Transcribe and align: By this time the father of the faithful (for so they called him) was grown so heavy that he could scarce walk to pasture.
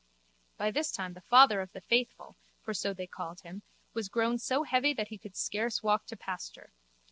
By 0.57 0.71
this 0.71 0.91
time 0.91 1.13
the 1.13 1.21
father 1.21 1.61
of 1.61 1.73
the 1.73 1.81
faithful 1.81 2.35
(for 2.63 2.73
so 2.73 2.91
they 2.91 3.05
called 3.05 3.41
him) 3.41 3.61
was 3.93 4.09
grown 4.09 4.39
so 4.39 4.63
heavy 4.63 4.95
that 4.95 5.09
he 5.09 5.19
could 5.19 5.35
scarce 5.35 5.83
walk 5.83 6.07
to 6.07 6.17
pasture. 6.17 6.71